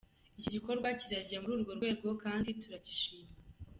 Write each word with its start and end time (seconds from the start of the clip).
Iki 0.37 0.49
gikorwa 0.55 0.87
kirajya 0.99 1.37
muri 1.41 1.53
urwo 1.57 1.71
rwego 1.79 2.07
kandi 2.23 2.49
turagishima. 2.61 3.31